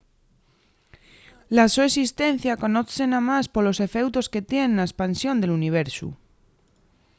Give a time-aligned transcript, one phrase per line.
[1.55, 6.07] la so esistencia conozse namás polos efeutos que tien na espansión del universu